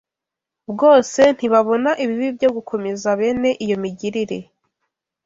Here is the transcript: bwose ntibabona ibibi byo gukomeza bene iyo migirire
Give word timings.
bwose 0.71 1.21
ntibabona 1.35 1.91
ibibi 2.03 2.27
byo 2.37 2.49
gukomeza 2.55 3.07
bene 3.19 3.49
iyo 3.65 3.75
migirire 3.83 4.37